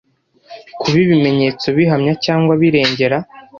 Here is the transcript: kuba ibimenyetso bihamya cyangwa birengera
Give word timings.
kuba 0.81 0.97
ibimenyetso 1.05 1.65
bihamya 1.77 2.13
cyangwa 2.25 2.53
birengera 2.61 3.17